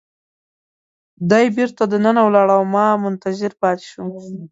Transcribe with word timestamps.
دی 1.29 1.45
بیرته 1.55 1.83
دننه 1.91 2.21
ولاړ 2.25 2.47
او 2.57 2.63
ما 2.73 2.85
منتظر 3.03 3.51
پاتې 3.61 3.85
شوم. 3.91 4.07